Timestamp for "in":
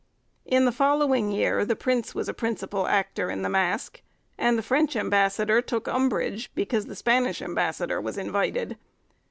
0.47-0.65, 3.29-3.43